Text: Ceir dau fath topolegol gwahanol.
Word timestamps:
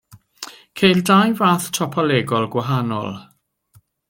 Ceir 0.79 1.01
dau 1.09 1.35
fath 1.41 1.69
topolegol 1.79 2.51
gwahanol. 2.57 3.13